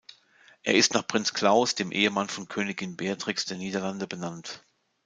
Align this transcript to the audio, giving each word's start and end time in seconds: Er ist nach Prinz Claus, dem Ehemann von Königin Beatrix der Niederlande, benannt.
Er 0.63 0.73
ist 0.73 0.95
nach 0.95 1.05
Prinz 1.05 1.31
Claus, 1.35 1.75
dem 1.75 1.91
Ehemann 1.91 2.27
von 2.27 2.47
Königin 2.47 2.97
Beatrix 2.97 3.45
der 3.45 3.57
Niederlande, 3.57 4.07
benannt. 4.07 4.65